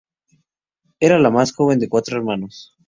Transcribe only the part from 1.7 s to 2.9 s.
de cuatro hermanos.